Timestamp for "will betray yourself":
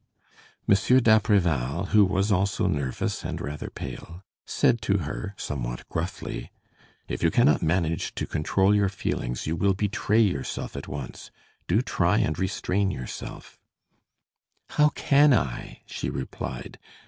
9.55-10.75